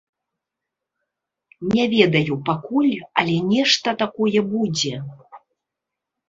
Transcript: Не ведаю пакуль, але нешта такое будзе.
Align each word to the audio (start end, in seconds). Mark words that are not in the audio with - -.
Не 1.73 1.85
ведаю 1.93 2.37
пакуль, 2.47 2.89
але 3.23 3.35
нешта 3.53 3.95
такое 4.03 4.39
будзе. 4.57 4.95